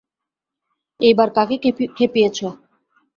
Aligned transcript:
এইবার 0.99 1.29
কাকে 1.35 1.55
খেপিয়েছো? 1.97 2.47